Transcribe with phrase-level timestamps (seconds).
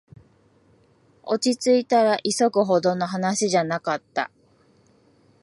[1.21, 4.31] 落ちついたら、急ぐほどの話じゃなかった